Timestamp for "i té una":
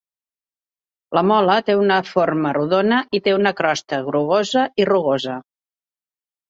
3.19-3.55